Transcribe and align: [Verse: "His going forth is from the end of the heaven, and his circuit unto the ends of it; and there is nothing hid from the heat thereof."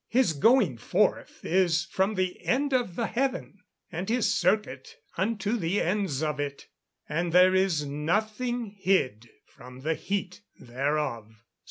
[Verse: 0.11 0.31
"His 0.31 0.33
going 0.33 0.77
forth 0.79 1.45
is 1.45 1.85
from 1.85 2.15
the 2.15 2.43
end 2.43 2.73
of 2.73 2.95
the 2.95 3.05
heaven, 3.05 3.59
and 3.91 4.09
his 4.09 4.33
circuit 4.33 4.95
unto 5.15 5.55
the 5.57 5.79
ends 5.79 6.23
of 6.23 6.39
it; 6.39 6.65
and 7.07 7.31
there 7.31 7.53
is 7.53 7.85
nothing 7.85 8.65
hid 8.79 9.29
from 9.45 9.81
the 9.81 9.93
heat 9.93 10.41
thereof." 10.59 11.45